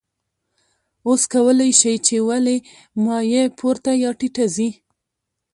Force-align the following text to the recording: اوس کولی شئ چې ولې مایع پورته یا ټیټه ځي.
اوس 1.07 1.21
کولی 1.33 1.71
شئ 1.79 1.95
چې 2.07 2.15
ولې 2.27 2.57
مایع 3.05 3.43
پورته 3.57 3.91
یا 4.03 4.11
ټیټه 4.19 4.45
ځي. 4.55 4.69